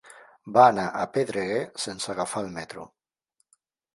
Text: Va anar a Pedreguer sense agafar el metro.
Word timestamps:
Va 0.53 0.63
anar 0.69 0.85
a 1.01 1.03
Pedreguer 1.17 1.59
sense 1.85 2.11
agafar 2.13 2.43
el 2.45 2.51
metro. 2.57 2.87